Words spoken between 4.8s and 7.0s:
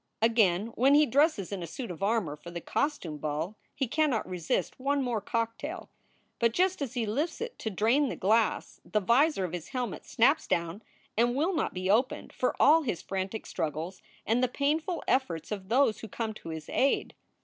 more cocktail. But just as